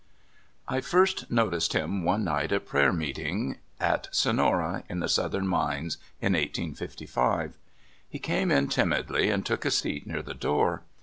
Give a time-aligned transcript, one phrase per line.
[0.67, 5.47] 1 FIRST noticed him one night at prayer meet ing at Sonera, in the Southern
[5.47, 7.55] Mines, in 1855.
[8.09, 10.81] He came in timidly, and took a seat near the door.